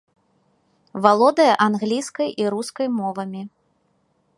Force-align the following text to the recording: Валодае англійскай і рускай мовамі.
Валодае 1.05 1.49
англійскай 1.67 2.29
і 2.45 2.51
рускай 2.55 2.87
мовамі. 2.99 3.41